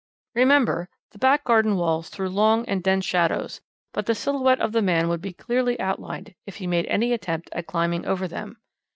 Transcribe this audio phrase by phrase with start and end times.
[0.33, 3.61] "Remember, the back garden walls threw long and dense shadows,
[3.93, 7.51] but the silhouette of the man would be clearly outlined if he made any attempt
[7.51, 8.57] at climbing over them.